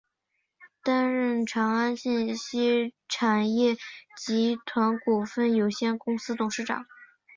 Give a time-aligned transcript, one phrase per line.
[0.83, 3.75] 担任长安信息产业
[4.17, 6.87] 集团股份有限公司董事长。